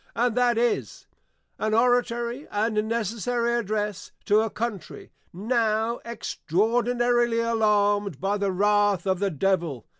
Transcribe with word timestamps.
And 0.15 0.35
that 0.35 0.57
is, 0.57 1.05
AN 1.59 1.73
HORTATORY 1.73 2.47
AND 2.49 2.87
NECESSARY 2.87 3.53
ADDRESS, 3.59 4.11
TO 4.25 4.41
A 4.41 4.49
COUNTRY 4.49 5.11
NOW 5.31 5.99
EXTRAORDINARILY 6.05 7.41
ALARUM'D 7.41 8.19
BY 8.19 8.37
THE 8.39 8.51
WRATH 8.51 9.05
OF 9.05 9.19
THE 9.19 9.29
DEVIL. 9.29 9.85